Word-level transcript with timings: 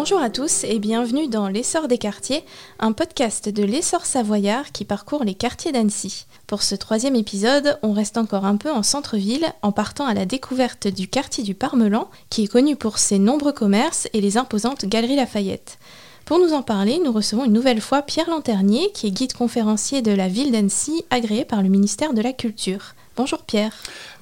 Bonjour 0.00 0.20
à 0.20 0.30
tous 0.30 0.62
et 0.62 0.78
bienvenue 0.78 1.26
dans 1.26 1.48
L'essor 1.48 1.88
des 1.88 1.98
quartiers, 1.98 2.44
un 2.78 2.92
podcast 2.92 3.48
de 3.48 3.64
l'essor 3.64 4.06
savoyard 4.06 4.70
qui 4.70 4.84
parcourt 4.84 5.24
les 5.24 5.34
quartiers 5.34 5.72
d'Annecy. 5.72 6.26
Pour 6.46 6.62
ce 6.62 6.76
troisième 6.76 7.16
épisode, 7.16 7.80
on 7.82 7.92
reste 7.92 8.16
encore 8.16 8.44
un 8.44 8.54
peu 8.54 8.70
en 8.70 8.84
centre-ville 8.84 9.44
en 9.60 9.72
partant 9.72 10.06
à 10.06 10.14
la 10.14 10.24
découverte 10.24 10.86
du 10.86 11.08
quartier 11.08 11.42
du 11.42 11.56
Parmelan 11.56 12.08
qui 12.30 12.44
est 12.44 12.46
connu 12.46 12.76
pour 12.76 12.98
ses 12.98 13.18
nombreux 13.18 13.50
commerces 13.50 14.06
et 14.12 14.20
les 14.20 14.36
imposantes 14.36 14.84
galeries 14.84 15.16
Lafayette. 15.16 15.80
Pour 16.26 16.38
nous 16.38 16.52
en 16.52 16.62
parler, 16.62 17.00
nous 17.04 17.10
recevons 17.10 17.46
une 17.46 17.52
nouvelle 17.52 17.80
fois 17.80 18.02
Pierre 18.02 18.30
Lanternier 18.30 18.92
qui 18.94 19.08
est 19.08 19.10
guide 19.10 19.32
conférencier 19.32 20.00
de 20.00 20.12
la 20.12 20.28
ville 20.28 20.52
d'Annecy 20.52 21.04
agréé 21.10 21.44
par 21.44 21.60
le 21.60 21.70
ministère 21.70 22.14
de 22.14 22.22
la 22.22 22.32
Culture. 22.32 22.94
Bonjour 23.16 23.42
Pierre. 23.42 23.72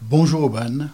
Bonjour 0.00 0.44
Aubane. 0.44 0.90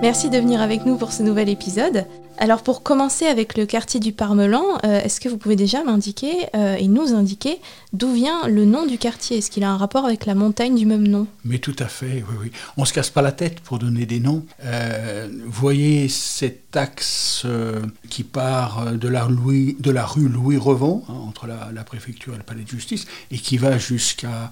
Merci 0.00 0.30
de 0.30 0.38
venir 0.38 0.60
avec 0.60 0.84
nous 0.84 0.96
pour 0.96 1.12
ce 1.12 1.22
nouvel 1.22 1.48
épisode. 1.48 2.06
Alors 2.38 2.62
pour 2.62 2.82
commencer 2.82 3.26
avec 3.26 3.56
le 3.56 3.66
quartier 3.66 4.00
du 4.00 4.12
Parmelan, 4.12 4.64
euh, 4.84 5.00
est-ce 5.02 5.20
que 5.20 5.28
vous 5.28 5.36
pouvez 5.36 5.54
déjà 5.54 5.84
m'indiquer 5.84 6.32
euh, 6.56 6.76
et 6.76 6.88
nous 6.88 7.14
indiquer 7.14 7.58
d'où 7.92 8.12
vient 8.12 8.48
le 8.48 8.64
nom 8.64 8.86
du 8.86 8.98
quartier? 8.98 9.38
Est-ce 9.38 9.50
qu'il 9.50 9.64
a 9.64 9.70
un 9.70 9.76
rapport 9.76 10.06
avec 10.06 10.26
la 10.26 10.34
montagne 10.34 10.74
du 10.74 10.86
même 10.86 11.06
nom? 11.06 11.26
Mais 11.44 11.58
tout 11.58 11.76
à 11.78 11.86
fait, 11.86 12.24
oui, 12.28 12.36
oui. 12.40 12.52
On 12.76 12.84
se 12.84 12.92
casse 12.92 13.10
pas 13.10 13.22
la 13.22 13.32
tête 13.32 13.60
pour 13.60 13.78
donner 13.78 14.06
des 14.06 14.18
noms. 14.18 14.44
Euh, 14.64 15.28
voyez 15.46 16.08
cet 16.08 16.76
axe 16.76 17.46
qui 18.08 18.24
part 18.24 18.92
de 18.92 19.08
la, 19.08 19.24
rue 19.26 20.28
Louis 20.28 20.56
Revon, 20.56 21.04
hein, 21.08 21.14
entre 21.28 21.46
la, 21.46 21.84
préfecture 21.84 22.34
et 22.34 22.38
le 22.38 22.42
palais 22.42 22.62
de 22.62 22.68
justice, 22.68 23.06
et 23.30 23.38
qui 23.38 23.58
va 23.58 23.76
jusqu'à 23.76 24.50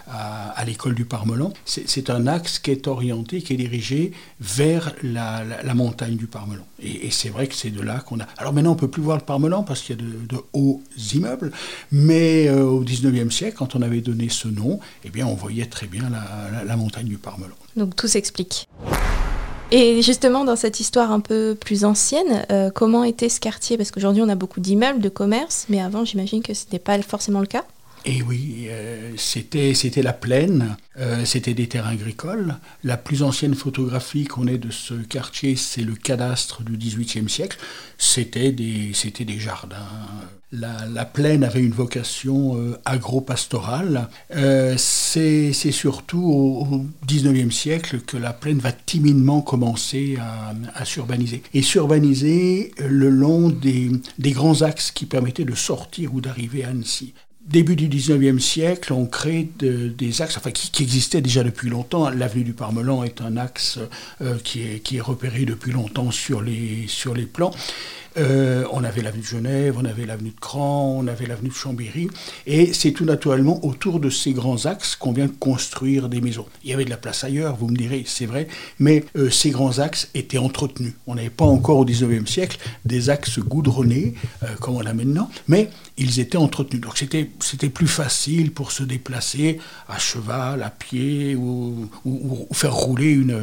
l'école 0.67 0.95
du 0.95 1.07
Parmelan. 1.07 1.53
C'est 1.65 2.11
un 2.11 2.27
axe 2.27 2.59
qui 2.59 2.73
est 2.73 2.87
orienté, 2.87 3.41
qui 3.41 3.55
est 3.55 3.57
dirigé 3.57 4.13
vers 4.41 4.95
la, 5.03 5.75
montagne 5.75 6.17
du 6.17 6.27
Parmelan. 6.27 6.65
Et, 6.83 7.11
c'est 7.11 7.29
vrai 7.29 7.47
que 7.47 7.55
c'est 7.55 7.71
de 7.71 7.81
là 7.81 8.01
qu'on 8.01 8.21
a. 8.21 8.27
Alors 8.39 8.53
maintenant, 8.53 8.73
on 8.73 8.77
peut 8.77 8.89
plus 8.89 9.03
voir 9.03 9.17
le 9.17 9.25
Parmelan 9.25 9.63
parce 9.63 9.83
qu'il 9.83 9.97
y 9.97 9.99
a 9.99 10.03
de, 10.03 10.37
hauts 10.53 10.83
immeubles, 11.15 11.53
mais 11.93 12.49
euh, 12.49 12.65
au 12.65 12.85
19e 12.85 13.31
siècle, 13.31 13.57
quand 13.59 13.75
on 13.75 13.83
avait 13.83 14.01
donné 14.01 14.29
ce 14.29 14.49
nom, 14.49 14.81
eh 15.05 15.11
bien, 15.11 15.27
on 15.27 15.35
voyait 15.35 15.67
très 15.67 15.87
bien 15.87 16.05
la, 16.65 16.77
montagne 16.77 17.07
du 17.07 17.19
Parmelan. 17.19 17.55
Donc 17.77 17.97
tout 17.97 18.09
s'explique. 18.09 18.69
Et 19.73 20.03
justement, 20.03 20.45
dans 20.45 20.57
cette 20.57 20.81
histoire 20.81 21.13
un 21.13 21.21
peu 21.21 21.57
plus 21.59 21.85
ancienne, 21.85 22.45
euh, 22.51 22.71
comment 22.71 23.05
était 23.05 23.29
ce 23.29 23.39
quartier? 23.39 23.77
Parce 23.77 23.91
qu'aujourd'hui, 23.91 24.23
on 24.23 24.29
a 24.29 24.35
beaucoup 24.35 24.61
d'immeubles, 24.61 25.01
de 25.01 25.09
commerces, 25.09 25.67
mais 25.69 25.81
avant, 25.81 26.05
j'imagine 26.05 26.43
que 26.43 26.55
ce 26.55 26.65
n'était 26.65 26.81
pas 26.81 27.01
forcément 27.03 27.41
le 27.41 27.47
cas. 27.47 27.65
Et 28.07 28.23
oui, 28.23 28.67
euh, 28.69 29.13
c'était, 29.17 29.75
la 30.03 30.13
plaine, 30.15 30.77
euh, 30.99 31.25
c'était 31.25 31.53
des 31.53 31.67
terrains 31.67 31.91
agricoles. 31.91 32.57
La 32.83 32.97
plus 32.97 33.23
ancienne 33.23 33.55
photographie 33.55 34.25
qu'on 34.25 34.47
ait 34.47 34.59
de 34.59 34.71
ce 34.71 34.95
quartier, 34.95 35.55
c'est 35.55 35.83
le 35.83 35.95
cadastre 35.95 36.63
du 36.63 36.79
XVIIIe 36.79 37.29
siècle. 37.29 37.59
C'était 37.99 38.53
des, 38.53 38.93
des 39.21 39.39
jardins. 39.39 39.77
La, 40.51 40.87
la, 40.87 41.05
plaine 41.05 41.45
avait 41.45 41.61
une 41.61 41.73
vocation 41.73 42.57
euh, 42.57 42.79
agro-pastorale. 42.87 44.09
c'est, 44.79 45.53
c'est 45.53 45.71
surtout 45.71 46.25
au, 46.25 46.87
XIXe 47.07 47.55
siècle 47.55 48.01
que 48.01 48.17
la 48.17 48.33
plaine 48.33 48.59
va 48.59 48.73
timidement 48.73 49.43
commencer 49.43 50.17
à, 50.19 50.55
à 50.75 50.85
s'urbaniser. 50.87 51.43
Et 51.53 51.63
s'urbaniser 51.63 52.73
le 52.79 53.11
long 53.11 53.51
des, 53.51 53.91
des 54.19 54.33
grands 54.33 54.63
axes 54.63 54.91
qui 54.91 55.05
permettaient 55.05 55.45
de 55.45 55.55
sortir 55.55 56.15
ou 56.15 56.23
d'arriver 56.23 56.65
à 56.65 56.71
Annecy 56.71 57.13
début 57.51 57.77
du 57.77 57.89
19e 57.89 58.39
siècle, 58.39 58.93
on 58.93 59.07
crée 59.07 59.49
des 59.59 60.23
axes 60.23 60.37
enfin, 60.37 60.51
qui, 60.51 60.83
existaient 60.83 61.21
déjà 61.21 61.43
depuis 61.43 61.69
longtemps. 61.69 62.09
L'avenue 62.09 62.45
du 62.45 62.53
Parmelan 62.53 63.03
est 63.03 63.21
un 63.21 63.37
axe 63.37 63.79
euh, 64.23 64.37
qui, 64.43 64.63
est, 64.63 65.01
repéré 65.01 65.45
depuis 65.45 65.73
longtemps 65.73 66.11
sur 66.11 66.41
les 66.43 66.87
plans. 67.33 67.53
Euh, 68.17 68.65
on 68.73 68.83
avait 68.83 69.03
l'avenue 69.03 69.23
de 69.23 69.27
Genève, 69.27 69.77
on 69.79 69.85
avait 69.85 70.07
l'avenue 70.07 70.31
de 70.31 70.41
Cran, 70.41 70.97
on 70.99 71.07
avait 71.07 71.27
l'avenue 71.27 71.51
de 71.51 71.55
Chambéry. 71.55 72.09
Et 72.47 72.73
c'est 72.73 72.93
tout 72.93 73.05
naturellement 73.05 73.65
autour 73.65 74.01
de 74.01 74.11
ces 74.11 74.33
grands 74.33 74.67
axes 74.67 74.97
qu'on 74.97 75.13
vient 75.13 75.29
construire 75.29 76.09
des 76.09 76.21
maisons. 76.21 76.47
Il 76.65 76.71
y 76.71 76.75
avait 76.75 76.85
de 76.85 76.91
la 76.91 76.97
place 76.97 77.25
ailleurs, 77.25 77.57
vous 77.57 77.69
me 77.69 77.77
direz, 77.77 78.05
c'est 78.07 78.27
vrai, 78.27 78.49
mais 78.79 79.05
euh, 79.17 79.31
ces 79.31 79.51
grands 79.51 79.79
axes 79.79 80.09
étaient 80.15 80.39
entretenus. 80.39 80.95
On 81.07 81.15
n'avait 81.15 81.31
pas 81.31 81.45
encore 81.45 81.79
au 81.79 81.85
19e 81.85 82.27
siècle 82.27 82.59
des 82.85 83.11
axes 83.11 83.39
goudronnés 83.39 84.15
euh, 84.43 84.49
comme 84.61 84.77
on 84.77 84.87
a 84.87 84.93
maintenant, 84.93 85.31
mais 85.47 85.71
ils 85.97 86.19
étaient 86.21 86.37
entretenus. 86.37 86.81
Donc 86.81 86.99
c'était, 86.99 87.29
plus 87.71 87.87
facile 87.87 88.51
pour 88.51 88.73
se 88.73 88.83
déplacer 88.83 89.59
à 89.89 89.99
cheval, 89.99 90.63
à 90.63 90.71
pied 90.71 91.37
ou, 91.37 91.89
faire 92.53 92.75
rouler 92.75 93.13
une, 93.13 93.39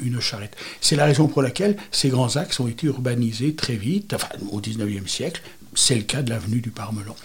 une 0.00 0.20
charrette. 0.20 0.56
C'est 0.80 0.94
la 0.94 1.04
raison 1.04 1.26
pour 1.26 1.42
laquelle 1.42 1.76
ces 1.90 2.10
grands 2.10 2.36
axes 2.36 2.60
ont 2.60 2.68
été 2.68 2.86
urbanisés 2.86 3.54
très 3.54 3.74
vite 3.74 4.12
enfin 4.22 4.46
au 4.50 4.60
19e 4.60 5.06
siècle, 5.08 5.42
c'est 5.74 5.94
le 5.94 6.02
cas 6.02 6.22
de 6.22 6.30
l'avenue 6.30 6.60
du 6.60 6.70
Parmelan. 6.70 7.16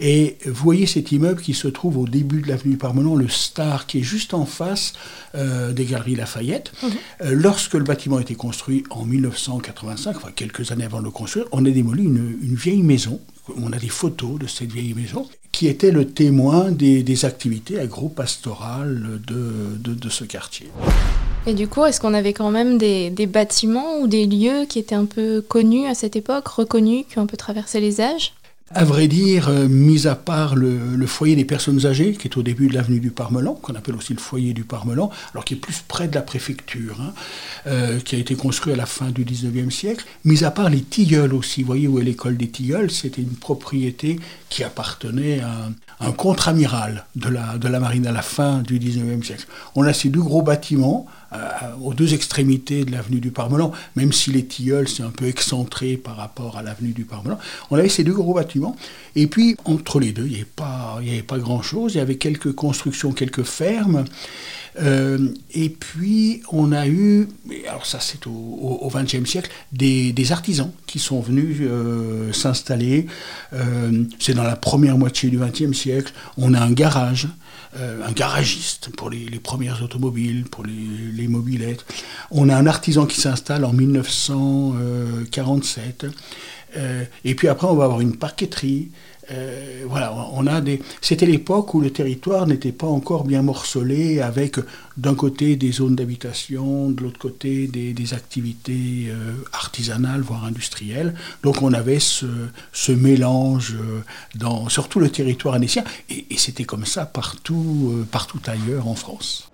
Et 0.00 0.38
vous 0.44 0.64
voyez 0.64 0.86
cet 0.86 1.12
immeuble 1.12 1.40
qui 1.40 1.54
se 1.54 1.68
trouve 1.68 1.98
au 1.98 2.06
début 2.06 2.42
de 2.42 2.48
l'avenue 2.48 2.72
du 2.72 2.78
Parmelan, 2.78 3.14
le 3.14 3.28
Star, 3.28 3.86
qui 3.86 4.00
est 4.00 4.02
juste 4.02 4.34
en 4.34 4.46
face 4.46 4.94
euh, 5.34 5.72
des 5.72 5.84
Galeries 5.84 6.16
Lafayette. 6.16 6.72
Mhm. 6.82 6.90
Euh, 7.22 7.34
lorsque 7.34 7.74
le 7.74 7.84
bâtiment 7.84 8.16
a 8.16 8.20
été 8.20 8.34
construit 8.34 8.82
en 8.90 9.04
1985, 9.04 10.16
enfin 10.16 10.30
quelques 10.34 10.72
années 10.72 10.84
avant 10.84 10.98
de 10.98 11.04
le 11.04 11.10
construire, 11.10 11.46
on 11.52 11.64
a 11.64 11.70
démoli 11.70 12.04
une, 12.04 12.54
vieille 12.54 12.82
maison. 12.82 13.20
On 13.56 13.72
a 13.72 13.78
des 13.78 13.88
photos 13.88 14.38
de 14.38 14.46
cette 14.46 14.72
vieille 14.72 14.94
maison 14.94 15.28
qui 15.50 15.66
était 15.66 15.90
le 15.90 16.06
témoin 16.06 16.70
des, 16.70 17.24
activités 17.24 17.78
agro-pastorales 17.78 19.20
de, 19.26 20.08
ce 20.08 20.24
quartier. 20.24 20.68
Et 21.46 21.54
du 21.54 21.68
coup, 21.68 21.84
est-ce 21.84 22.00
qu'on 22.00 22.14
avait 22.14 22.32
quand 22.32 22.50
même 22.50 22.78
des, 22.78 23.10
bâtiments 23.26 23.98
ou 23.98 24.06
des 24.06 24.26
lieux 24.26 24.64
qui 24.68 24.78
étaient 24.78 24.94
un 24.94 25.04
peu 25.04 25.42
connus 25.42 25.86
à 25.86 25.94
cette 25.94 26.16
époque, 26.16 26.48
reconnus, 26.48 27.04
qui 27.08 27.18
ont 27.18 27.22
un 27.22 27.26
peu 27.26 27.36
traversé 27.36 27.80
les 27.80 28.00
âges? 28.00 28.32
À 28.74 28.84
vrai 28.84 29.08
dire, 29.08 29.48
euh, 29.48 29.68
mis 29.68 30.06
à 30.06 30.14
part 30.14 30.54
le, 30.56 31.06
foyer 31.06 31.36
des 31.36 31.44
personnes 31.44 31.84
âgées, 31.86 32.12
qui 32.12 32.28
est 32.28 32.36
au 32.36 32.42
début 32.42 32.68
de 32.68 32.74
l'avenue 32.74 33.00
du 33.00 33.10
Parmelan, 33.10 33.54
qu'on 33.54 33.74
appelle 33.74 33.94
aussi 33.94 34.14
le 34.14 34.20
foyer 34.20 34.52
du 34.52 34.64
Parmelan, 34.64 35.10
alors 35.32 35.44
qui 35.44 35.54
est 35.54 35.58
plus 35.58 35.82
près 35.86 36.08
de 36.08 36.14
la 36.14 36.22
préfecture, 36.22 37.00
hein, 37.00 37.12
euh, 37.66 38.00
qui 38.00 38.16
a 38.16 38.18
été 38.18 38.34
construit 38.34 38.72
à 38.72 38.76
la 38.76 38.86
fin 38.86 39.10
du 39.10 39.24
19e 39.24 39.70
siècle, 39.70 40.04
mis 40.24 40.44
à 40.44 40.50
part 40.50 40.70
les 40.70 40.82
tilleuls 40.82 41.34
aussi, 41.34 41.62
vous 41.62 41.66
voyez 41.66 41.88
où 41.88 41.98
est 41.98 42.04
l'école 42.04 42.36
des 42.36 42.48
tilleuls, 42.48 42.90
c'était 42.90 43.22
une 43.22 43.36
propriété 43.36 44.18
qui 44.48 44.64
appartenait 44.64 45.40
à 45.40 45.70
un, 46.00 46.12
contre-amiral 46.12 47.06
de 47.16 47.28
la, 47.28 47.58
de 47.58 47.68
la 47.68 47.80
marine 47.80 48.06
à 48.06 48.12
la 48.12 48.22
fin 48.22 48.58
du 48.58 48.78
19e 48.78 49.22
siècle. 49.22 49.46
On 49.74 49.84
a 49.84 49.92
ces 49.92 50.08
deux 50.08 50.20
gros 50.20 50.42
bâtiments, 50.42 51.06
aux 51.82 51.94
deux 51.94 52.14
extrémités 52.14 52.84
de 52.84 52.92
l'avenue 52.92 53.20
du 53.20 53.30
Parmelan, 53.30 53.72
même 53.96 54.12
si 54.12 54.30
les 54.30 54.44
tilleuls 54.44 54.88
c'est 54.88 55.02
un 55.02 55.10
peu 55.10 55.26
excentré 55.26 55.96
par 55.96 56.16
rapport 56.16 56.56
à 56.56 56.62
l'avenue 56.62 56.92
du 56.92 57.04
Parmelan. 57.04 57.38
On 57.70 57.76
avait 57.76 57.88
ces 57.88 58.04
deux 58.04 58.14
gros 58.14 58.34
bâtiments, 58.34 58.76
et 59.16 59.26
puis 59.26 59.56
entre 59.64 60.00
les 60.00 60.12
deux, 60.12 60.26
il 60.26 60.30
n'y 60.30 60.36
avait 60.36 60.44
pas, 60.44 61.00
pas 61.26 61.38
grand-chose. 61.38 61.94
Il 61.94 61.98
y 61.98 62.00
avait 62.00 62.16
quelques 62.16 62.52
constructions, 62.52 63.12
quelques 63.12 63.44
fermes. 63.44 64.04
Euh, 64.80 65.28
et 65.52 65.68
puis, 65.68 66.42
on 66.50 66.72
a 66.72 66.86
eu, 66.86 67.28
alors 67.68 67.86
ça 67.86 68.00
c'est 68.00 68.26
au 68.26 68.90
XXe 68.94 69.28
siècle, 69.28 69.50
des, 69.72 70.32
artisans 70.32 70.70
qui 70.86 70.98
sont 70.98 71.20
venus 71.20 71.58
euh, 71.60 72.32
s'installer. 72.32 73.06
c'est 74.18 74.34
dans 74.34 74.44
la 74.44 74.56
première 74.56 74.96
moitié 74.96 75.30
du 75.30 75.38
XXe 75.38 75.76
siècle. 75.76 76.12
On 76.36 76.54
a 76.54 76.60
un 76.60 76.72
garage 76.72 77.28
euh, 77.78 78.06
un 78.06 78.12
garagiste 78.12 78.90
pour 78.96 79.08
les, 79.08 79.24
premières 79.42 79.82
automobiles, 79.82 80.44
pour 80.44 80.62
les, 80.62 81.26
mobilettes. 81.26 81.86
On 82.30 82.50
a 82.50 82.56
un 82.56 82.66
artisan 82.66 83.06
qui 83.06 83.18
s'installe 83.18 83.64
en 83.64 83.72
1947. 83.72 86.04
Euh, 86.76 87.04
et 87.24 87.34
puis 87.34 87.48
après, 87.48 87.66
on 87.66 87.74
va 87.74 87.84
avoir 87.84 88.02
une 88.02 88.16
parqueterie. 88.16 88.90
Euh, 89.30 89.84
voilà, 89.86 90.14
on 90.32 90.46
a 90.46 90.60
des. 90.60 90.82
C'était 91.00 91.26
l'époque 91.26 91.74
où 91.74 91.80
le 91.80 91.90
territoire 91.90 92.46
n'était 92.46 92.72
pas 92.72 92.86
encore 92.86 93.24
bien 93.24 93.42
morcelé, 93.42 94.20
avec 94.20 94.56
d'un 94.96 95.14
côté 95.14 95.56
des 95.56 95.72
zones 95.72 95.94
d'habitation, 95.94 96.90
de 96.90 97.02
l'autre 97.02 97.18
côté 97.18 97.68
des, 97.68 98.14
activités 98.14 99.06
euh, 99.08 99.34
artisanales, 99.52 100.22
voire 100.22 100.44
industrielles. 100.44 101.14
Donc 101.42 101.62
on 101.62 101.72
avait 101.72 102.00
ce, 102.00 102.26
mélange 102.92 103.74
euh, 103.74 104.00
dans 104.34 104.68
surtout 104.68 104.98
le 104.98 105.08
territoire 105.08 105.54
annécien, 105.54 105.84
et, 106.10 106.26
c'était 106.36 106.64
comme 106.64 106.84
ça 106.84 107.06
partout, 107.06 108.04
partout 108.10 108.40
ailleurs 108.46 108.88
en 108.88 108.96
France. 108.96 109.50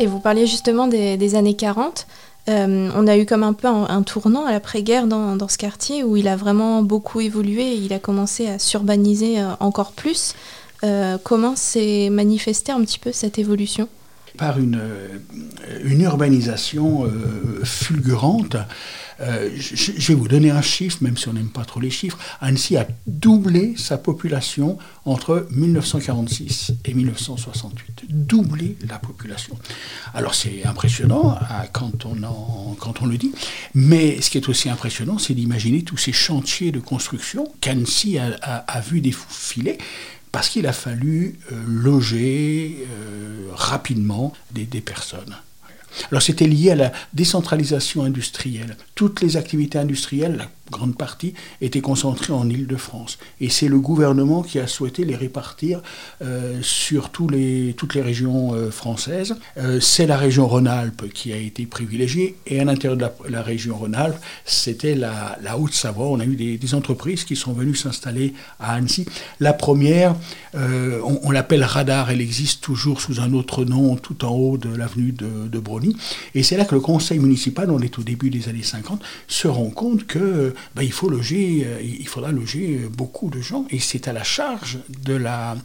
Et 0.00 0.06
vous 0.06 0.20
parliez 0.20 0.46
justement 0.46 0.86
des 0.86 1.34
années 1.34 1.56
40. 1.56 2.06
Euh, 2.48 2.90
on 2.94 3.06
a 3.06 3.18
eu 3.18 3.26
comme 3.26 3.42
un 3.42 3.52
peu 3.52 3.68
un, 3.68 4.02
tournant 4.02 4.46
à 4.46 4.52
l'après-guerre 4.52 5.06
dans, 5.06 5.48
ce 5.48 5.58
quartier 5.58 6.02
où 6.02 6.16
il 6.16 6.28
a 6.28 6.36
vraiment 6.36 6.82
beaucoup 6.82 7.20
évolué 7.20 7.62
et 7.62 7.76
il 7.76 7.92
a 7.92 7.98
commencé 7.98 8.46
à 8.48 8.58
s'urbaniser 8.58 9.40
euh, 9.40 9.50
encore 9.60 9.92
plus. 9.92 10.34
Euh, 10.84 11.18
comment 11.22 11.56
s'est 11.56 12.08
manifestée 12.10 12.72
un 12.72 12.80
petit 12.80 12.98
peu 12.98 13.12
cette 13.12 13.38
évolution? 13.38 13.88
Par 14.38 14.58
une, 14.58 14.80
une 15.82 16.02
urbanisation 16.02 17.10
fulgurante. 17.64 18.56
Je, 19.20 20.08
vais 20.08 20.14
vous 20.14 20.28
donner 20.28 20.50
un 20.50 20.62
chiffre, 20.62 20.98
même 21.00 21.16
si 21.16 21.28
on 21.28 21.32
n'aime 21.32 21.48
pas 21.48 21.64
trop 21.64 21.80
les 21.80 21.90
chiffres. 21.90 22.18
Annecy 22.40 22.76
a 22.76 22.86
doublé 23.06 23.74
sa 23.76 23.98
population 23.98 24.78
entre 25.04 25.46
1946 25.50 26.72
et 26.84 26.94
1968. 26.94 28.04
Doublé 28.08 28.76
la 28.88 28.98
population. 28.98 29.58
Alors 30.14 30.34
c'est 30.34 30.64
impressionnant 30.64 31.38
quand 31.72 32.06
on, 32.06 32.74
quand 32.78 33.02
on 33.02 33.06
le 33.06 33.16
dit, 33.16 33.32
mais 33.74 34.20
ce 34.20 34.30
qui 34.30 34.38
est 34.38 34.48
aussi 34.48 34.68
impressionnant, 34.68 35.18
c'est 35.18 35.34
d'imaginer 35.34 35.82
tous 35.82 35.96
ces 35.96 36.12
chantiers 36.12 36.72
de 36.72 36.80
construction 36.80 37.48
qu'Annecy 37.60 38.18
a, 38.18 38.80
vu 38.80 39.00
défiler 39.00 39.78
parce 40.32 40.48
qu'il 40.50 40.66
a 40.66 40.72
fallu 40.72 41.38
euh, 41.52 41.62
loger 41.66 42.86
euh, 42.90 43.48
rapidement 43.54 44.32
des 44.52 44.80
personnes. 44.80 45.36
Alors 46.10 46.22
c'était 46.22 46.46
lié 46.46 46.72
à 46.72 46.76
la 46.76 46.92
décentralisation 47.14 48.02
industrielle. 48.04 48.76
Toutes 48.94 49.20
les 49.20 49.36
activités 49.36 49.78
industrielles, 49.78 50.48
grande 50.70 50.96
partie, 50.96 51.34
étaient 51.60 51.80
concentrées 51.80 52.32
en 52.32 52.48
Île-de-France. 52.48 53.18
Et 53.40 53.48
c'est 53.48 53.68
le 53.68 53.78
gouvernement 53.78 54.42
qui 54.42 54.58
a 54.58 54.66
souhaité 54.66 55.04
les 55.04 55.16
répartir 55.16 55.80
euh, 56.22 56.58
sur 56.62 57.10
tous 57.10 57.28
les, 57.28 57.74
toutes 57.76 57.94
les 57.94 58.02
régions 58.02 58.54
euh, 58.54 58.70
françaises. 58.70 59.36
Euh, 59.56 59.80
c'est 59.80 60.06
la 60.06 60.16
région 60.16 60.46
Rhône-Alpes 60.46 61.12
qui 61.12 61.32
a 61.32 61.36
été 61.36 61.66
privilégiée. 61.66 62.36
Et 62.46 62.60
à 62.60 62.64
l'intérieur 62.64 62.96
de 62.96 63.06
la, 63.28 63.42
région 63.42 63.76
Rhône-Alpes, 63.76 64.18
c'était 64.44 64.94
la, 64.94 65.38
Haute-Savoie. 65.58 66.06
On 66.06 66.20
a 66.20 66.24
eu 66.24 66.36
des, 66.36 66.74
entreprises 66.74 67.24
qui 67.24 67.34
sont 67.34 67.52
venues 67.54 67.74
s'installer 67.74 68.34
à 68.60 68.74
Annecy. 68.74 69.06
La 69.40 69.54
première, 69.54 70.14
on, 70.54 71.30
l'appelle 71.30 71.64
Radar. 71.64 72.10
Elle 72.10 72.20
existe 72.20 72.60
toujours 72.60 73.00
sous 73.00 73.20
un 73.20 73.32
autre 73.32 73.64
nom 73.64 73.96
tout 73.96 74.24
en 74.24 74.32
haut 74.32 74.58
de 74.58 74.68
l'avenue 74.68 75.12
de, 75.12 75.48
de 75.48 75.58
Brony. 75.58 75.96
Et 76.34 76.42
c'est 76.42 76.58
là 76.58 76.66
que 76.66 76.74
le 76.74 76.82
conseil 76.82 77.18
municipal, 77.18 77.70
on 77.70 77.80
est 77.80 77.98
au 77.98 78.02
début 78.02 78.28
des 78.28 78.48
années 78.48 78.62
50, 78.62 79.02
se 79.26 79.48
rend 79.48 79.70
compte 79.70 80.06
que 80.06 80.54
ben, 80.74 80.82
il 80.82 80.92
faut 80.92 81.08
loger, 81.08 81.66
euh, 81.66 81.80
il 81.82 82.06
faudra 82.08 82.32
loger 82.32 82.88
beaucoup 82.90 83.30
de 83.30 83.40
gens, 83.40 83.64
et 83.70 83.78
c'est 83.78 84.08
à 84.08 84.12
la 84.12 84.24
charge 84.24 84.78
de 84.88 85.14
la, 85.14 85.56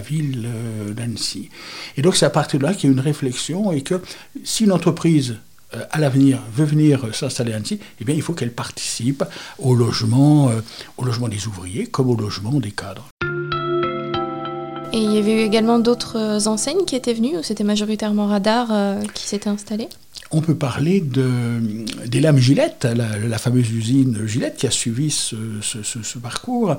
ville 0.00 0.46
euh, 0.46 0.92
d'Annecy. 0.92 1.50
Et 1.96 2.02
donc 2.02 2.16
c'est 2.16 2.26
à 2.26 2.30
partir 2.30 2.58
de 2.58 2.64
là 2.64 2.74
qu'il 2.74 2.90
y 2.90 2.92
a 2.92 2.94
une 2.94 3.00
réflexion, 3.00 3.72
et 3.72 3.82
que 3.82 4.00
si 4.44 4.64
une 4.64 4.72
entreprise 4.72 5.36
euh, 5.74 5.84
à 5.90 5.98
l'avenir 5.98 6.40
veut 6.52 6.64
venir 6.64 7.14
s'installer 7.14 7.52
à 7.52 7.56
Annecy, 7.56 7.78
eh 8.00 8.04
bien, 8.04 8.14
il 8.14 8.22
faut 8.22 8.32
qu'elle 8.32 8.52
participe 8.52 9.24
au 9.58 9.74
logement, 9.74 10.50
au 10.96 11.04
logement 11.04 11.28
des 11.28 11.46
ouvriers 11.46 11.86
comme 11.86 12.10
au 12.10 12.16
logement 12.16 12.60
des 12.60 12.72
cadres. 12.72 13.08
Et 14.92 14.98
il 14.98 15.12
y 15.12 15.18
avait 15.18 15.34
eu 15.34 15.46
également 15.46 15.78
d'autres 15.78 16.48
enseignes 16.48 16.84
qui 16.84 16.96
étaient 16.96 17.14
venues, 17.14 17.38
ou 17.38 17.42
c'était 17.44 17.62
majoritairement 17.62 18.26
Radar 18.26 19.00
qui 19.14 19.22
s'était 19.22 19.48
installé 19.48 19.88
on 20.32 20.40
peut 20.40 20.54
parler 20.54 21.00
de, 21.00 21.60
des 22.06 22.20
lames 22.20 22.38
Gillette, 22.38 22.84
la, 22.84 23.38
fameuse 23.38 23.70
usine 23.70 24.26
Gillette 24.26 24.56
qui 24.56 24.66
a 24.66 24.70
suivi 24.70 25.10
ce, 25.10 26.18
parcours. 26.18 26.78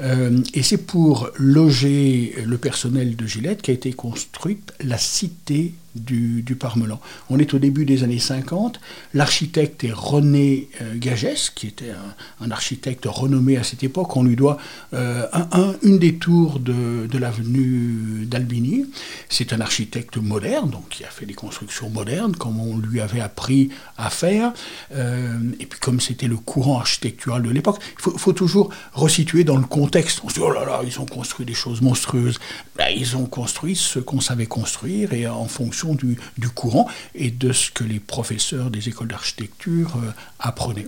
Euh, 0.00 0.40
et 0.54 0.62
c'est 0.62 0.78
pour 0.78 1.30
loger 1.36 2.34
le 2.46 2.58
personnel 2.58 3.16
de 3.16 3.26
Gillette 3.26 3.62
qu'a 3.62 3.72
été 3.72 3.92
construite 3.92 4.72
la 4.84 4.98
cité 4.98 5.74
du, 5.94 6.56
Parmelan. 6.58 7.00
On 7.30 7.38
est 7.38 7.54
au 7.54 7.58
début 7.58 7.84
des 7.84 8.04
années 8.04 8.18
50. 8.18 8.80
L'architecte 9.14 9.84
est 9.84 9.92
René 9.92 10.68
euh, 10.80 10.94
Gagès, 10.96 11.50
qui 11.54 11.66
était 11.66 11.92
un, 12.40 12.50
architecte 12.50 13.06
renommé 13.06 13.56
à 13.56 13.64
cette 13.64 13.82
époque. 13.82 14.16
On 14.16 14.22
lui 14.22 14.36
doit 14.36 14.58
euh, 14.92 15.26
un, 15.32 15.74
une 15.82 15.98
des 15.98 16.16
tours 16.16 16.60
de, 16.60 17.08
l'avenue 17.18 18.26
d'Albigny. 18.26 18.86
C'est 19.28 19.52
un 19.52 19.60
architecte 19.60 20.16
moderne, 20.16 20.70
donc 20.70 20.88
qui 20.90 21.04
a 21.04 21.08
fait 21.08 21.26
des 21.26 21.34
constructions 21.34 21.88
modernes, 21.88 22.36
comme 22.36 22.60
on 22.60 22.78
lui 22.78 23.00
avait 23.00 23.20
appris 23.20 23.70
à 23.96 24.10
faire. 24.10 24.52
Euh, 24.94 25.38
et 25.60 25.66
puis 25.66 25.80
comme 25.80 26.00
c'était 26.00 26.28
le 26.28 26.36
courant 26.36 26.78
architectural 26.78 27.42
de 27.42 27.50
l'époque, 27.50 27.78
il 27.98 28.18
faut, 28.18 28.32
toujours 28.32 28.70
resituer 28.92 29.44
dans 29.44 29.56
le 29.56 29.64
contexte. 29.64 30.20
On 30.24 30.28
se 30.28 30.34
dit, 30.34 30.40
oh 30.42 30.50
là 30.50 30.64
là, 30.64 30.80
ils 30.84 31.00
ont 31.00 31.06
construit 31.06 31.44
des 31.44 31.54
choses 31.54 31.80
monstrueuses. 31.80 32.38
Ben, 32.76 32.88
ils 32.96 33.16
ont 33.16 33.26
construit 33.26 33.76
ce 33.76 33.98
qu'on 33.98 34.20
savait 34.20 34.46
construire 34.46 35.12
et 35.12 35.26
en 35.26 35.46
fonction 35.46 35.81
du, 35.90 36.16
courant 36.54 36.88
et 37.14 37.30
de 37.30 37.52
ce 37.52 37.70
que 37.70 37.84
les 37.84 38.00
professeurs 38.00 38.70
des 38.70 38.88
écoles 38.88 39.08
d'architecture 39.08 39.96
euh, 39.96 40.10
apprenaient. 40.38 40.86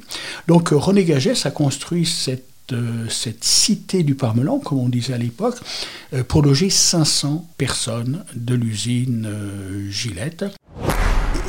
Donc 0.48 0.72
euh, 0.72 0.76
René 0.76 1.04
Gagès 1.04 1.46
a 1.46 1.50
construit 1.50 2.06
cette 2.06 2.48
euh, 2.72 3.06
cette 3.10 3.44
cité 3.44 4.04
du 4.04 4.14
Parmelan, 4.14 4.58
comme 4.58 4.78
on 4.78 4.88
disait 4.88 5.12
à 5.12 5.18
l'époque, 5.18 5.56
pour 6.28 6.40
loger 6.40 6.70
500 6.70 7.46
personnes 7.58 8.24
de 8.34 8.54
l'usine 8.54 9.28
Gillette. 9.90 10.46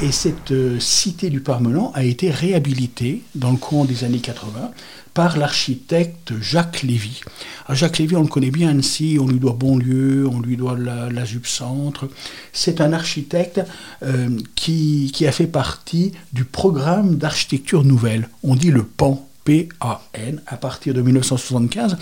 Et 0.01 0.12
cette 0.12 0.53
cité 0.80 1.30
du 1.30 1.39
Parmelan 1.39 1.92
a 1.95 2.03
été 2.03 2.30
réhabilitée 2.30 3.21
dans 3.33 3.51
le 3.51 3.57
courant 3.57 3.86
des 3.86 4.03
années 4.03 4.19
80 4.19 4.71
par 5.15 5.38
l'architecte 5.38 6.33
Jacques 6.42 6.83
Lévy. 6.83 7.21
Jacques 7.69 7.97
Lévy, 8.00 8.18
on 8.18 8.21
le 8.21 8.27
connaît 8.27 8.51
bien 8.51 8.69
Annecy, 8.69 9.18
on 9.19 9.27
lui 9.27 9.39
doit 9.39 9.53
Bonlieu, 9.53 10.27
on 10.27 10.42
lui 10.42 10.57
doit 10.57 10.77
la, 10.77 11.09
la 11.09 11.24
Centre. 11.45 12.09
C'est 12.51 12.81
un 12.81 12.92
architecte 12.92 13.62
euh, 14.03 14.30
qui, 14.56 15.25
a 15.25 15.31
fait 15.31 15.47
partie 15.47 16.12
du 16.33 16.44
programme 16.44 17.15
d'architecture 17.15 17.86
nouvelle. 17.86 18.27
On 18.44 18.56
dit 18.56 18.71
le 18.71 18.83
PAN, 18.83 19.25
P-A-N, 19.45 20.42
à 20.45 20.57
partir 20.57 20.94
de 20.94 21.01
1975. 21.01 21.97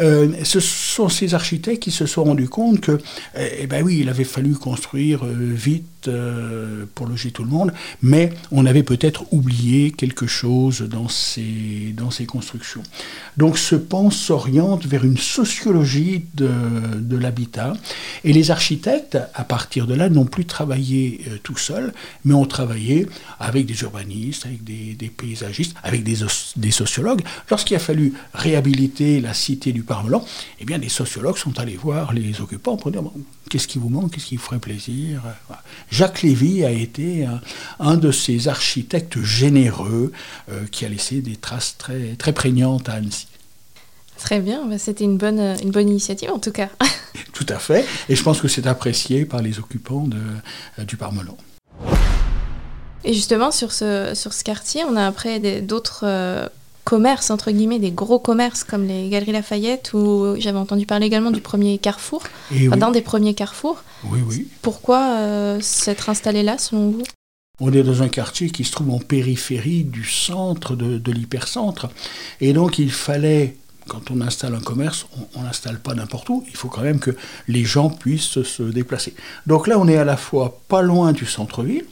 Euh, 0.00 0.28
ce 0.44 0.60
sont 0.60 1.08
ces 1.08 1.32
architectes 1.32 1.82
qui 1.82 1.90
se 1.90 2.04
sont 2.04 2.24
rendus 2.24 2.48
compte 2.48 2.80
que, 2.80 2.98
eh 3.34 3.66
ben 3.66 3.82
oui, 3.82 4.00
il 4.00 4.10
avait 4.10 4.24
fallu 4.24 4.52
construire 4.54 5.24
euh, 5.24 5.32
vite 5.38 5.86
euh, 6.08 6.84
pour 6.94 7.06
loger 7.06 7.30
tout 7.30 7.44
le 7.44 7.50
monde, 7.50 7.72
mais 8.02 8.32
on 8.50 8.66
avait 8.66 8.82
peut-être 8.82 9.24
oublié 9.32 9.90
quelque 9.90 10.26
chose 10.26 10.82
dans 10.82 11.08
ces, 11.08 11.94
dans 11.96 12.10
ces 12.10 12.26
constructions. 12.26 12.82
Donc 13.36 13.58
ce 13.58 13.76
pan 13.76 14.10
s'oriente 14.10 14.86
vers 14.86 15.04
une 15.04 15.18
sociologie 15.18 16.24
de, 16.34 16.50
de 16.98 17.16
l'habitat, 17.16 17.74
et 18.24 18.32
les 18.32 18.50
architectes, 18.50 19.18
à 19.34 19.44
partir 19.44 19.86
de 19.86 19.94
là, 19.94 20.08
n'ont 20.08 20.24
plus 20.26 20.44
travaillé 20.44 21.20
tout 21.42 21.56
seuls, 21.56 21.92
mais 22.24 22.34
ont 22.34 22.46
travaillé 22.46 23.06
avec 23.38 23.66
des 23.66 23.80
urbanistes, 23.82 24.46
avec 24.46 24.64
des, 24.64 25.12
paysagistes, 25.16 25.74
avec 25.82 26.02
des, 26.02 26.18
des 26.56 26.70
sociologues. 26.70 27.22
Lorsqu'il 27.50 27.76
a 27.76 27.80
fallu 27.80 28.14
réhabiliter 28.34 29.20
la 29.20 29.34
cité 29.34 29.72
du 29.72 29.82
Parlement, 29.82 30.24
eh 30.60 30.64
bien, 30.64 30.78
les 30.78 30.88
sociologues 30.88 31.38
sont 31.38 31.58
allés 31.58 31.76
voir 31.76 32.12
les 32.12 32.40
occupants 32.40 32.76
pour 32.76 32.90
dire 32.90 33.02
qu'est-ce 33.52 33.68
qui 33.68 33.78
vous 33.78 33.90
manque, 33.90 34.12
qu'est-ce 34.12 34.24
qui 34.24 34.36
vous 34.36 34.42
ferait 34.42 34.58
plaisir. 34.58 35.20
Jacques 35.90 36.22
Lévy 36.22 36.64
a 36.64 36.70
été 36.70 37.28
un, 37.78 37.98
de 37.98 38.10
ces 38.10 38.48
architectes 38.48 39.20
généreux 39.20 40.10
euh, 40.50 40.64
qui 40.72 40.86
a 40.86 40.88
laissé 40.88 41.20
des 41.20 41.36
traces 41.36 41.76
très, 41.76 42.14
très 42.16 42.32
prégnantes 42.32 42.88
à 42.88 42.94
Annecy. 42.94 43.26
Très 44.16 44.40
bien, 44.40 44.64
bah, 44.64 44.78
c'était 44.78 45.04
une 45.04 45.18
bonne, 45.18 45.38
une 45.62 45.70
bonne 45.70 45.90
initiative 45.90 46.30
en 46.30 46.38
tout 46.38 46.50
cas. 46.50 46.70
tout 47.34 47.44
à 47.50 47.58
fait, 47.58 47.84
et 48.08 48.16
je 48.16 48.22
pense 48.22 48.40
que 48.40 48.48
c'est 48.48 48.66
apprécié 48.66 49.26
par 49.26 49.42
les 49.42 49.58
occupants 49.58 50.06
de, 50.06 50.16
euh, 50.78 50.84
du 50.84 50.96
Parmelan. 50.96 51.36
Et 53.04 53.12
justement, 53.12 53.50
sur 53.50 53.72
ce, 53.72 54.12
sur 54.14 54.32
ce 54.32 54.44
quartier, 54.44 54.82
on 54.84 54.96
a 54.96 55.06
après 55.06 55.60
d'autres 55.60 56.04
euh, 56.04 56.48
commerces, 56.84 57.30
entre 57.30 57.50
guillemets, 57.50 57.78
des 57.78 57.90
gros 57.92 58.18
commerces 58.18 58.64
comme 58.64 58.86
les 58.86 59.08
Galeries 59.08 59.32
Lafayette, 59.32 59.92
ou 59.94 60.34
j'avais 60.38 60.58
entendu 60.58 60.86
parler 60.86 61.06
également 61.06 61.30
du 61.30 61.40
premier 61.40 61.78
carrefour, 61.78 62.22
d'un 62.50 62.90
des 62.90 63.02
premiers 63.02 63.34
carrefours. 63.34 63.82
Oui, 64.04 64.20
oui. 64.26 64.48
Pourquoi 64.62 65.00
euh, 65.18 65.60
s'être 65.60 66.08
installé 66.08 66.42
là, 66.42 66.58
selon 66.58 66.90
vous? 66.90 67.02
On 67.60 67.72
est 67.72 67.82
dans 67.82 68.02
un 68.02 68.08
quartier 68.08 68.50
qui 68.50 68.64
se 68.64 68.72
trouve 68.72 68.90
en 68.90 68.98
périphérie 68.98 69.84
du 69.84 70.04
centre, 70.04 70.74
de, 70.74 70.98
de 70.98 71.12
l'hypercentre. 71.12 71.88
Et 72.40 72.52
donc 72.52 72.78
il 72.78 72.90
fallait 72.90 73.56
quand 73.88 74.10
on 74.10 74.20
installe 74.20 74.54
un 74.54 74.60
commerce, 74.60 75.06
on 75.34 75.42
n'installe 75.42 75.78
pas 75.78 75.94
n'importe 75.94 76.28
où, 76.28 76.44
il 76.48 76.56
faut 76.56 76.68
quand 76.68 76.82
même 76.82 77.00
que 77.00 77.10
les 77.48 77.64
gens 77.64 77.90
puissent 77.90 78.42
se 78.42 78.62
déplacer. 78.62 79.14
Donc 79.46 79.66
là, 79.66 79.78
on 79.78 79.88
est 79.88 79.96
à 79.96 80.04
la 80.04 80.16
fois 80.16 80.60
pas 80.68 80.82
loin 80.82 81.12
du 81.12 81.26
centre-ville 81.26 81.84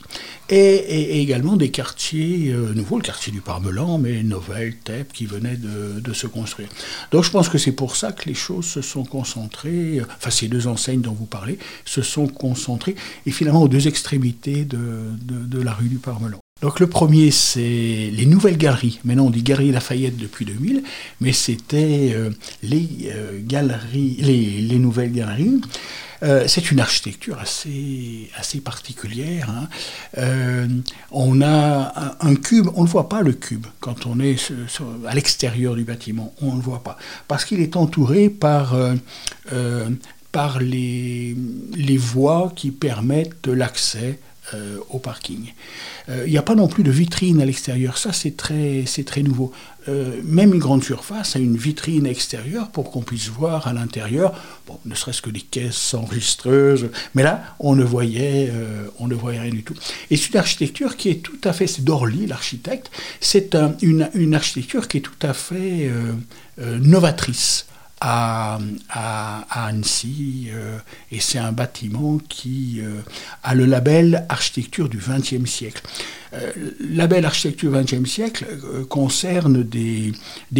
et, 0.48 1.20
également 1.20 1.56
des 1.56 1.70
quartiers 1.70 2.52
euh, 2.52 2.72
nouveaux, 2.74 2.96
le 2.96 3.02
quartier 3.02 3.32
du 3.32 3.40
Parmelan, 3.40 3.98
mais 3.98 4.22
Novel, 4.22 4.76
Tep, 4.76 5.12
qui 5.12 5.26
venaient 5.26 5.56
de, 5.56 6.12
se 6.12 6.26
construire. 6.26 6.68
Donc 7.12 7.24
je 7.24 7.30
pense 7.30 7.48
que 7.48 7.56
c'est 7.56 7.72
pour 7.72 7.94
ça 7.94 8.10
que 8.12 8.28
les 8.28 8.34
choses 8.34 8.66
se 8.66 8.82
sont 8.82 9.04
concentrées, 9.04 10.00
enfin 10.16 10.30
ces 10.30 10.48
deux 10.48 10.66
enseignes 10.66 11.02
dont 11.02 11.12
vous 11.12 11.26
parlez, 11.26 11.58
se 11.84 12.02
sont 12.02 12.26
concentrées, 12.26 12.96
et 13.26 13.30
finalement 13.30 13.62
aux 13.62 13.68
deux 13.68 13.86
extrémités 13.86 14.64
de, 14.64 15.04
de 15.22 15.62
la 15.62 15.72
rue 15.72 15.88
du 15.88 15.98
Parmelan. 15.98 16.40
Donc 16.60 16.78
le 16.78 16.86
premier, 16.86 17.30
c'est 17.30 17.60
les 18.12 18.26
nouvelles 18.26 18.58
galeries. 18.58 19.00
Maintenant, 19.04 19.26
on 19.26 19.30
dit 19.30 19.42
Galerie 19.42 19.72
Lafayette 19.72 20.16
depuis 20.16 20.44
2000, 20.44 20.82
mais 21.20 21.32
c'était 21.32 22.12
euh, 22.14 22.30
les 22.62 22.88
euh, 23.06 23.40
galeries, 23.42 24.16
les, 24.20 24.78
nouvelles 24.78 25.12
galeries. 25.12 25.60
Euh, 26.22 26.44
c'est 26.48 26.70
une 26.70 26.80
architecture 26.80 27.38
assez, 27.38 28.30
assez 28.36 28.60
particulière. 28.60 29.48
Hein. 29.48 30.68
on 31.10 31.40
a 31.40 32.16
un, 32.20 32.34
cube, 32.34 32.68
on 32.74 32.82
ne 32.82 32.88
voit 32.88 33.08
pas 33.08 33.22
le 33.22 33.32
cube 33.32 33.66
quand 33.80 34.04
on 34.04 34.20
est 34.20 34.52
à 35.06 35.14
l'extérieur 35.14 35.74
du 35.76 35.84
bâtiment, 35.84 36.34
on 36.42 36.52
ne 36.52 36.56
le 36.56 36.62
voit 36.62 36.82
pas, 36.82 36.98
parce 37.26 37.46
qu'il 37.46 37.60
est 37.60 37.74
entouré 37.76 38.28
par 38.28 38.76
par 40.32 40.60
les, 40.60 41.36
les 41.74 41.96
voies 41.96 42.52
qui 42.54 42.70
permettent 42.70 43.48
l'accès 43.48 44.20
euh, 44.54 44.78
au 44.90 44.98
parking. 44.98 45.52
Euh, 46.08 46.24
il 46.26 46.32
n'y 46.32 46.38
a 46.38 46.42
pas 46.42 46.54
non 46.56 46.66
plus 46.66 46.82
de 46.82 46.90
vitrine 46.90 47.40
à 47.40 47.44
l'extérieur, 47.44 47.98
ça 47.98 48.12
c'est 48.12 48.36
très, 48.36 48.84
c'est 48.84 49.04
très 49.04 49.22
nouveau. 49.22 49.52
Euh, 49.88 50.20
même 50.24 50.54
une 50.54 50.58
grande 50.58 50.82
surface 50.82 51.36
a 51.36 51.38
une 51.38 51.56
vitrine 51.56 52.06
extérieure 52.06 52.68
pour 52.70 52.90
qu'on 52.90 53.02
puisse 53.02 53.28
voir 53.28 53.68
à 53.68 53.72
l'intérieur, 53.72 54.34
bon, 54.66 54.78
ne 54.86 54.94
serait-ce 54.94 55.22
que 55.22 55.30
les 55.30 55.40
caisses 55.40 55.94
enregistreuses, 55.94 56.88
mais 57.14 57.22
là 57.22 57.54
on 57.60 57.76
ne 57.76 57.84
voyait, 57.84 58.52
on 58.98 59.06
ne 59.06 59.14
voyait 59.14 59.40
rien 59.40 59.52
du 59.52 59.62
tout. 59.62 59.74
Et 60.10 60.16
c'est 60.16 60.30
une 60.30 60.38
architecture 60.38 60.96
qui 60.96 61.10
est 61.10 61.22
tout 61.22 61.40
à 61.44 61.52
fait, 61.52 61.66
c'est 61.66 61.84
Dorly 61.84 62.26
l'architecte, 62.26 62.90
c'est 63.20 63.56
une, 63.82 64.10
une, 64.14 64.34
architecture 64.34 64.88
qui 64.88 64.96
est 64.96 65.02
tout 65.02 65.26
à 65.26 65.32
fait 65.32 65.90
novatrice 66.58 67.66
à, 68.00 68.58
Annecy, 69.50 70.48
euh, 70.52 70.78
et 71.12 71.20
c'est 71.20 71.38
un 71.38 71.52
bâtiment 71.52 72.18
qui 72.28 72.80
euh, 72.80 73.00
a 73.42 73.54
le 73.54 73.66
label 73.66 74.24
architecture 74.28 74.88
du 74.88 74.98
XXe 74.98 75.48
siècle. 75.48 75.82
Euh, 76.32 76.52
label 76.80 77.24
architecture 77.24 77.72
du 77.72 77.78
XXe 77.78 78.08
siècle 78.08 78.46
concerne 78.88 79.62
des, 79.62 80.12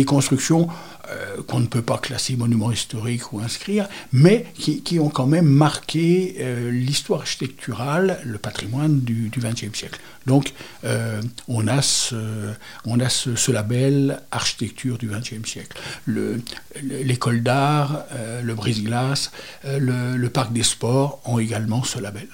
constructions 0.05 0.69
euh, 1.11 1.43
qu'on 1.47 1.61
ne 1.61 1.67
peut 1.67 1.83
pas 1.83 1.99
classer 1.99 2.37
monument 2.37 2.71
historique 2.71 3.33
ou 3.33 3.41
inscrire, 3.41 3.89
mais 4.13 4.47
qui, 4.55 4.99
ont 5.01 5.09
quand 5.09 5.27
même 5.27 5.47
marqué 5.47 6.37
euh, 6.39 6.71
l'histoire 6.71 7.21
architecturale, 7.21 8.21
le 8.25 8.39
patrimoine 8.39 9.01
du 9.01 9.31
XXe 9.37 9.77
siècle. 9.77 9.99
Donc 10.27 10.53
euh, 10.85 11.21
on 11.49 11.67
a, 11.67 11.83
ce, 11.83 13.51
label 13.51 14.21
architecture 14.31 14.99
du 14.99 15.09
XXe 15.09 15.49
siècle. 15.49 15.81
L'école 16.07 17.43
d'art, 17.43 18.05
le 18.43 18.55
brise-glace, 18.55 19.33
le 19.65 20.29
parc 20.29 20.53
des 20.53 20.63
sports 20.63 21.21
ont 21.25 21.39
également 21.39 21.83
ce 21.83 21.99
label. 21.99 22.29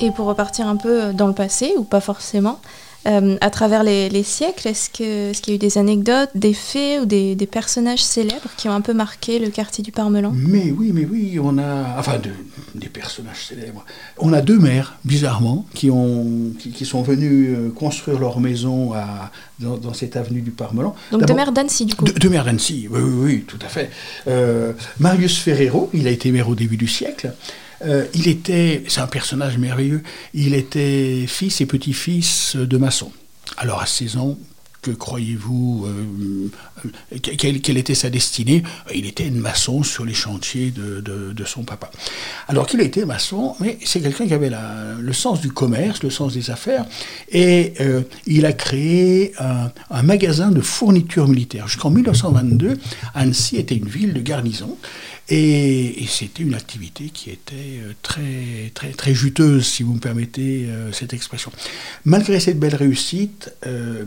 Et 0.00 0.10
pour 0.10 0.26
repartir 0.26 0.66
un 0.66 0.76
peu 0.76 1.12
dans 1.12 1.26
le 1.26 1.34
passé, 1.34 1.74
ou 1.76 1.84
pas 1.84 2.00
forcément, 2.00 2.58
euh, 3.06 3.38
à 3.40 3.48
travers 3.48 3.82
les, 3.82 4.22
siècles, 4.22 4.68
est-ce 4.68 4.90
qu'il 4.90 5.06
y 5.06 5.52
a 5.52 5.54
eu 5.54 5.58
des 5.58 5.78
anecdotes, 5.78 6.28
des 6.34 6.52
faits 6.52 7.02
ou 7.02 7.06
des, 7.06 7.48
personnages 7.50 8.02
célèbres 8.02 8.50
qui 8.58 8.68
ont 8.68 8.72
un 8.72 8.82
peu 8.82 8.92
marqué 8.92 9.38
le 9.38 9.48
quartier 9.48 9.82
du 9.82 9.90
Parmelan? 9.90 10.32
Mais 10.34 10.70
oui, 10.70 10.90
mais 10.92 11.06
oui, 11.10 11.38
on 11.42 11.56
a. 11.56 11.98
Enfin, 11.98 12.20
des 12.74 12.88
personnages 12.88 13.46
célèbres. 13.46 13.84
On 14.18 14.32
a 14.32 14.42
deux 14.42 14.58
maires, 14.58 14.98
bizarrement, 15.04 15.64
qui, 15.74 15.90
ont, 15.90 16.52
qui, 16.58 16.84
sont 16.84 17.02
venus 17.02 17.56
euh, 17.56 17.70
construire 17.70 18.18
leur 18.18 18.38
maison 18.38 18.92
à, 18.92 19.30
dans, 19.58 19.94
cette 19.94 20.16
avenue 20.16 20.42
du 20.42 20.50
Parmelan. 20.50 20.94
Donc 21.10 21.24
deux 21.24 21.34
maires 21.34 21.52
d'Annecy, 21.52 21.86
du 21.86 21.94
coup 21.94 22.04
Deux, 22.04 22.28
maires 22.28 22.44
d'Annecy, 22.44 22.86
oui, 22.90 23.00
oui, 23.02 23.12
oui, 23.22 23.44
tout 23.46 23.58
à 23.64 23.68
fait. 23.68 23.90
Euh, 24.28 24.72
Marius 24.98 25.38
Ferrero, 25.38 25.88
il 25.94 26.06
a 26.06 26.10
été 26.10 26.30
maire 26.32 26.48
au 26.48 26.54
début 26.54 26.76
du 26.76 26.86
siècle. 26.86 27.32
Euh, 27.82 28.06
il 28.14 28.28
était, 28.28 28.84
c'est 28.88 29.00
un 29.00 29.06
personnage 29.06 29.58
merveilleux, 29.58 30.02
il 30.34 30.54
était 30.54 31.24
fils 31.26 31.60
et 31.60 31.66
petit-fils 31.66 32.56
de 32.56 32.76
maçon. 32.76 33.12
Alors 33.56 33.80
à 33.80 33.86
16 33.86 34.16
ans, 34.16 34.36
que 34.82 34.90
croyez-vous 34.90 35.86
euh, 35.86 37.18
quelle, 37.20 37.76
était 37.76 37.94
sa 37.94 38.08
destinée? 38.08 38.62
Il 38.94 39.06
était 39.06 39.28
maçon 39.30 39.82
sur 39.82 40.04
les 40.04 40.14
chantiers 40.14 40.70
de, 40.70 41.44
son 41.44 41.64
papa. 41.64 41.90
Alors 42.48 42.66
qu'il 42.66 42.80
était 42.80 43.04
maçon, 43.04 43.56
mais 43.60 43.78
c'est 43.84 44.00
quelqu'un 44.00 44.26
qui 44.26 44.34
avait 44.34 44.50
le 44.98 45.12
sens 45.12 45.40
du 45.40 45.50
commerce, 45.50 46.02
le 46.02 46.10
sens 46.10 46.32
des 46.32 46.50
affaires, 46.50 46.86
et 47.30 47.74
euh, 47.80 48.02
il 48.26 48.46
a 48.46 48.52
créé 48.52 49.32
un, 49.38 49.70
un 49.90 50.02
magasin 50.02 50.50
de 50.50 50.60
fournitures 50.60 51.28
militaires. 51.28 51.68
Jusqu'en 51.68 51.90
1922, 51.90 52.78
Annecy 53.14 53.56
était 53.56 53.76
une 53.76 53.88
ville 53.88 54.14
de 54.14 54.20
garnison. 54.20 54.78
Et, 55.30 56.06
c'était 56.08 56.42
une 56.42 56.54
activité 56.54 57.10
qui 57.10 57.30
était 57.30 57.54
euh, 57.54 57.92
très, 58.02 58.72
très, 58.74 58.90
très 58.90 59.14
juteuse, 59.14 59.64
si 59.64 59.84
vous 59.84 59.94
me 59.94 60.00
permettez 60.00 60.66
euh, 60.68 60.90
cette 60.90 61.12
expression. 61.12 61.52
Malgré 62.04 62.40
cette 62.40 62.58
belle 62.58 62.74
réussite, 62.74 63.54
euh, 63.64 64.04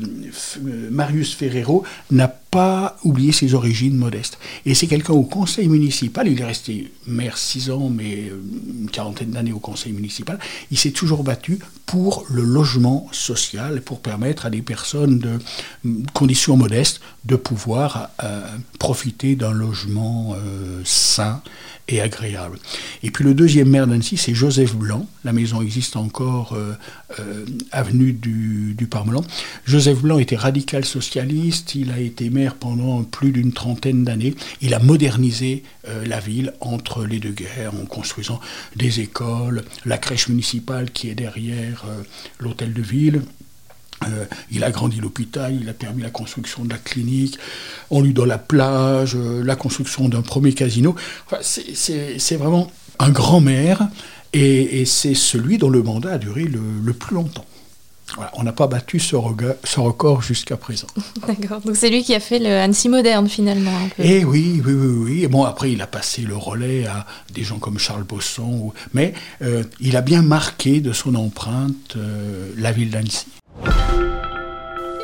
Marius 0.92 1.34
Ferrero 1.34 1.86
n'a 2.12 2.28
pas 2.54 2.98
oublié 3.04 3.32
ses 3.32 3.56
origines 3.56 3.98
modestes. 3.98 4.38
Et 4.68 4.76
c'est 4.76 4.86
quelqu'un 4.86 5.14
au 5.14 5.24
conseil 5.24 5.68
municipal, 5.68 6.28
il 6.28 6.40
est 6.40 6.46
resté 6.46 6.94
maire 7.08 7.40
six 7.40 7.72
ans, 7.72 7.90
mais 7.90 8.32
une 8.82 8.92
quarantaine 8.92 9.32
d'années 9.32 9.52
au 9.52 9.60
conseil 9.60 9.92
municipal, 9.92 10.38
il 10.70 10.78
s'est 10.78 10.92
toujours 10.92 11.24
battu 11.24 11.58
pour 11.88 12.26
le 12.30 12.44
logement 12.44 13.08
social, 13.12 13.82
pour 13.82 14.02
permettre 14.02 14.46
à 14.46 14.52
des 14.52 14.62
personnes 14.62 15.18
de 15.18 15.40
conditions 16.14 16.56
modestes 16.56 17.02
de 17.26 17.36
pouvoir 17.36 18.12
profiter 18.78 19.36
d'un 19.36 19.52
logement 19.54 20.36
sain 20.84 21.42
et 21.94 22.02
agréable. 22.02 22.58
Et 23.04 23.12
puis 23.12 23.24
le 23.24 23.34
deuxième 23.34 23.70
maire 23.70 23.88
d'Annecy, 23.88 24.18
c'est 24.18 24.34
Joseph 24.34 24.76
Blanc. 24.76 25.08
La 25.24 25.32
maison 25.32 25.62
existe 25.62 25.96
encore 25.96 26.54
euh, 26.54 26.74
euh, 27.20 27.46
avenue 27.72 28.14
du, 28.14 28.76
Parmelan. 28.90 29.24
Joseph 29.66 30.02
Blanc 30.02 30.20
était 30.20 30.36
radical 30.36 30.84
socialiste, 30.84 31.76
il 31.76 31.92
a 31.92 32.00
été 32.00 32.30
maire 32.30 32.56
pendant 32.56 33.04
plus 33.04 33.32
d'une 33.32 33.54
trentaine 33.54 34.04
d'années. 34.04 34.36
Il 34.62 34.74
a 34.74 34.80
modernisé 34.80 35.64
euh, 35.88 36.06
la 36.06 36.20
ville 36.20 36.54
entre 36.60 37.06
les 37.06 37.20
deux 37.20 37.32
guerres 37.32 37.74
en 37.82 37.86
construisant 37.86 38.42
des 38.76 39.00
écoles, 39.00 39.64
la 39.86 39.98
crèche 39.98 40.28
municipale 40.28 40.92
qui 40.92 41.10
est 41.10 41.16
derrière 41.16 41.86
l'hôtel 42.40 42.74
de 42.74 42.82
ville, 42.82 43.22
euh, 44.10 44.26
il 44.52 44.64
a 44.64 44.72
grandi 44.72 45.00
l'hôpital, 45.00 45.58
il 45.60 45.68
a 45.70 45.74
permis 45.74 46.02
la 46.02 46.10
construction 46.10 46.64
de 46.64 46.70
la 46.70 46.78
clinique, 46.78 47.38
on 47.90 48.02
lui 48.02 48.14
donne 48.14 48.30
la 48.30 48.38
plage, 48.38 49.16
euh, 49.16 49.44
la 49.44 49.56
construction 49.56 50.10
d'un 50.10 50.22
premier 50.22 50.54
casino. 50.54 50.96
c'est 51.42 52.36
vraiment 52.36 52.72
un 53.00 53.10
grand 53.10 53.42
maire 53.42 53.88
et, 54.34 54.86
c'est 54.86 55.14
celui 55.14 55.58
dont 55.58 55.70
le 55.70 55.84
mandat 55.84 56.14
a 56.14 56.18
duré 56.18 56.44
le, 56.44 56.94
plus 56.94 57.16
longtemps. 57.16 57.46
on 58.36 58.44
n'a 58.44 58.52
pas 58.52 58.66
battu 58.68 59.00
ce, 59.00 59.16
record 59.16 60.24
jusqu'à 60.24 60.58
présent. 60.58 60.88
D'accord. 61.28 61.62
Donc 61.62 61.76
c'est 61.76 61.90
lui 61.90 62.04
qui 62.04 62.16
a 62.16 62.20
fait 62.20 62.40
le 62.40 62.50
Annecy 62.50 62.90
moderne 62.90 63.30
finalement. 63.30 63.72
Et 64.00 64.18
eh 64.18 64.26
oui, 64.26 64.62
oui, 64.66 64.74
oui, 64.74 65.04
oui. 65.04 65.28
Bon, 65.28 65.44
après, 65.44 65.72
il 65.72 65.82
a 65.82 65.88
passé 65.88 66.24
le 66.24 66.36
relais 66.36 66.88
à 66.88 67.06
des 67.34 67.44
gens 67.44 67.60
comme 67.60 67.78
Charles 67.78 68.04
Bosson. 68.04 68.74
Mais 68.94 69.14
euh, 69.44 69.64
il 69.80 69.96
a 69.96 70.02
bien 70.02 70.24
marqué 70.24 70.82
de 70.82 70.94
son 70.94 71.14
empreinte 71.14 71.96
la 72.58 72.72
ville 72.72 72.90
d'Annecy. 72.90 73.28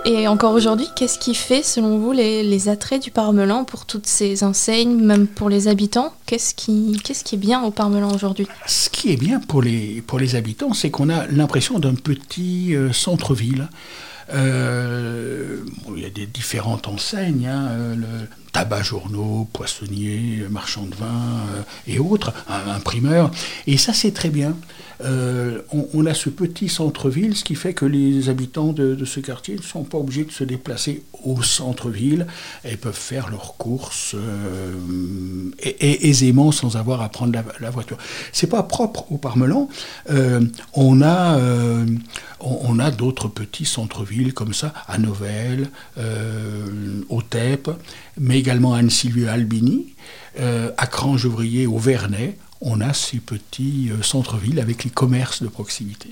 Et 0.05 0.27
encore 0.27 0.53
aujourd'hui, 0.53 0.87
qu'est-ce 0.95 1.19
qui 1.19 1.35
fait, 1.35 1.61
selon 1.61 1.99
vous, 1.99 2.11
les, 2.11 2.69
attraits 2.69 3.03
du 3.03 3.11
Parmelan 3.11 3.63
pour 3.63 3.85
toutes 3.85 4.07
ces 4.07 4.43
enseignes, 4.43 4.95
même 4.95 5.27
pour 5.27 5.49
les 5.49 5.67
habitants? 5.67 6.13
Qu'est-ce 6.25 6.55
qui, 6.55 6.99
est 7.31 7.37
bien 7.37 7.61
au 7.63 7.69
Parmelan 7.69 8.11
aujourd'hui? 8.11 8.47
Ce 8.65 8.89
qui 8.89 9.11
est 9.11 9.17
bien 9.17 9.39
pour 9.39 9.61
les, 9.61 10.03
habitants, 10.35 10.73
c'est 10.73 10.89
qu'on 10.89 11.09
a 11.09 11.27
l'impression 11.27 11.79
d'un 11.79 11.93
petit 11.93 12.75
euh, 12.75 12.91
centre-ville. 12.91 13.69
Euh, 14.33 15.57
il 15.95 16.01
y 16.01 16.05
a 16.05 16.09
des 16.09 16.25
différentes 16.25 16.87
enseignes, 16.87 17.47
hein, 17.47 17.67
euh, 17.71 17.95
tabac 18.51 18.83
journaux, 18.83 19.47
poissonniers, 19.53 20.43
marchands 20.49 20.85
de 20.85 20.95
vin 20.95 21.41
et 21.87 21.99
autres, 21.99 22.33
imprimeurs. 22.47 23.31
Et 23.67 23.77
ça, 23.77 23.93
c'est 23.93 24.11
très 24.11 24.29
bien. 24.29 24.55
Euh, 25.01 25.61
on, 25.93 26.05
a 26.05 26.13
ce 26.13 26.29
petit 26.29 26.67
centre-ville, 26.67 27.35
ce 27.35 27.45
qui 27.45 27.55
fait 27.55 27.73
que 27.73 27.85
les 27.85 28.27
habitants 28.27 28.73
de, 28.73 29.05
ce 29.05 29.21
quartier 29.21 29.55
ne 29.55 29.61
sont 29.61 29.83
pas 29.83 29.97
obligés 29.97 30.25
de 30.25 30.31
se 30.31 30.43
déplacer 30.43 31.03
au 31.23 31.41
centre-ville 31.41 32.27
et 32.65 32.75
peuvent 32.75 32.93
faire 32.93 33.29
leurs 33.29 33.55
courses 33.55 34.15
euh, 34.15 35.51
aisément 35.79 36.51
sans 36.51 36.75
avoir 36.75 37.01
à 37.01 37.09
prendre 37.09 37.33
la, 37.33 37.45
la 37.61 37.69
voiture. 37.69 37.97
C'est 38.33 38.47
pas 38.47 38.63
propre 38.63 39.09
au 39.11 39.17
Parmelan. 39.17 39.69
Euh, 40.09 40.41
on 40.73 41.01
a, 41.01 41.39
on, 42.41 42.79
a 42.79 42.91
d'autres 42.91 43.29
petits 43.29 43.65
centres-villes 43.65 44.33
comme 44.33 44.53
ça, 44.53 44.73
à 44.87 44.97
Novelle, 44.97 45.69
au 47.09 47.21
TEP, 47.21 47.69
mais 48.19 48.38
également 48.39 48.73
à 48.73 48.79
Anne-Sylvie-Albini, 48.79 49.93
à 50.37 50.87
Crange-Ouvrier, 50.87 51.67
au 51.67 51.77
Vernet 51.77 52.37
on 52.61 52.81
a 52.81 52.93
ces 52.93 53.17
petits 53.17 53.89
euh, 53.91 54.01
centres-villes 54.01 54.59
avec 54.59 54.83
les 54.83 54.89
commerces 54.89 55.41
de 55.41 55.47
proximité. 55.47 56.09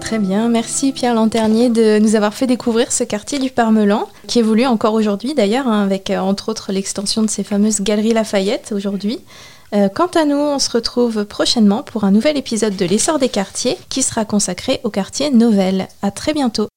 Très 0.00 0.20
bien, 0.20 0.48
merci 0.48 0.92
Pierre 0.92 1.14
Lanternier 1.14 1.68
de 1.68 1.98
nous 1.98 2.14
avoir 2.14 2.32
fait 2.32 2.46
découvrir 2.46 2.92
ce 2.92 3.02
quartier 3.02 3.40
du 3.40 3.50
Parmelan, 3.50 4.08
qui 4.28 4.38
évolue 4.38 4.66
encore 4.66 4.94
aujourd'hui 4.94 5.34
d'ailleurs, 5.34 5.66
hein, 5.66 5.82
avec 5.82 6.10
euh, 6.10 6.18
entre 6.18 6.48
autres 6.48 6.70
l'extension 6.70 7.22
de 7.22 7.30
ces 7.30 7.42
fameuses 7.42 7.80
galeries 7.80 8.12
Lafayette 8.12 8.72
aujourd'hui. 8.72 9.18
Euh, 9.74 9.88
quant 9.88 10.10
à 10.14 10.24
nous, 10.24 10.36
on 10.36 10.60
se 10.60 10.70
retrouve 10.70 11.24
prochainement 11.24 11.82
pour 11.82 12.04
un 12.04 12.12
nouvel 12.12 12.36
épisode 12.36 12.76
de 12.76 12.84
l'essor 12.84 13.18
des 13.18 13.28
quartiers 13.28 13.76
qui 13.88 14.02
sera 14.02 14.24
consacré 14.24 14.80
au 14.84 14.90
quartier 14.90 15.30
Novelle. 15.30 15.88
À 16.02 16.12
très 16.12 16.32
bientôt. 16.34 16.68